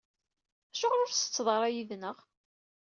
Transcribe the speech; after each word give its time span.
Acuɣer 0.71 0.99
ur 1.03 1.09
tsetteḍ 1.11 1.47
ara 1.55 1.67
yid-neɣ? 1.75 2.17